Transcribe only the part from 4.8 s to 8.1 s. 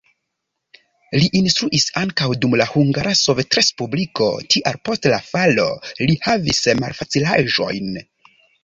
post la falo li havis malfacilaĵojn.